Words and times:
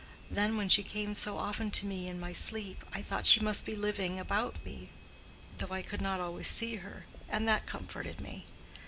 Then 0.31 0.57
when 0.57 0.67
she 0.67 0.81
came 0.81 1.13
so 1.13 1.37
often 1.37 1.69
to 1.69 1.85
me, 1.85 2.07
in 2.07 2.19
my 2.19 2.33
sleep, 2.33 2.83
I 2.91 3.03
thought 3.03 3.27
she 3.27 3.39
must 3.39 3.67
be 3.67 3.75
living 3.75 4.17
about 4.19 4.55
me 4.65 4.89
though 5.59 5.69
I 5.75 5.83
could 5.83 6.01
not 6.01 6.19
always 6.19 6.47
see 6.47 6.77
her, 6.77 7.05
and 7.29 7.47
that 7.47 7.67
comforted 7.67 8.19
me. 8.19 8.45